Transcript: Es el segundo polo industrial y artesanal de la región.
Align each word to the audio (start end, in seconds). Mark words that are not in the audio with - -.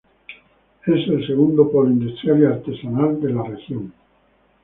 Es 0.87 1.07
el 1.07 1.27
segundo 1.27 1.69
polo 1.71 1.91
industrial 1.91 2.41
y 2.41 2.45
artesanal 2.45 3.21
de 3.21 3.29
la 3.31 3.43
región. 3.43 3.93